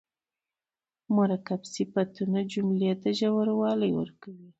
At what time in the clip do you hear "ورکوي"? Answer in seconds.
3.99-4.47